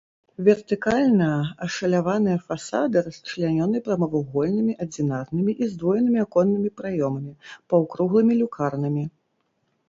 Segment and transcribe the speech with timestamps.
[0.45, 1.25] Вертыкальна
[1.65, 7.33] ашаляваныя фасады расчлянёны прамавугольнымі адзінарнымі і здвоенымі аконнымі праёмамі,
[7.75, 9.05] паўкруглымі люкарнамі.